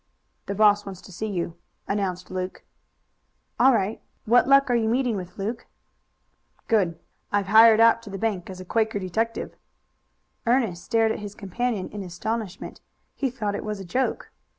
[0.47, 1.57] "The boss wants to see you,"
[1.87, 2.63] announced Luke.
[3.59, 4.01] "All right.
[4.25, 5.67] What luck are you meeting with, Luke?"
[6.67, 6.97] "Good.
[7.31, 9.55] I've hired out to the bank as a Quaker detective."
[10.47, 12.81] Ernest stared at his companion in astonishment.
[13.13, 14.31] He thought it was a joke.